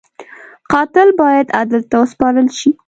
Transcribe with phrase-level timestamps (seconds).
[0.71, 2.69] قاتل باید عدل ته وسپارل شي